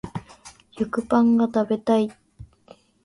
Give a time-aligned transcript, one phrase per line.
[0.71, 2.11] 食パンが食べたい